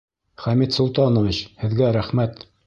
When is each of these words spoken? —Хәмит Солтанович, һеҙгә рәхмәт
—Хәмит 0.43 0.73
Солтанович, 0.77 1.43
һеҙгә 1.65 1.93
рәхмәт 1.99 2.43